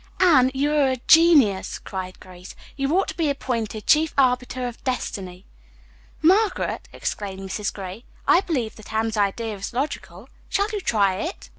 [0.19, 2.55] "Anne, you're a genius!" cried Grace.
[2.75, 5.45] "You ought to be appointed Chief Arbiter of Destiny."
[6.23, 7.71] "Margaret," exclaimed Mrs.
[7.71, 10.27] Gray, "I believe that Anne's idea is logical.
[10.49, 11.49] Shall you try it!"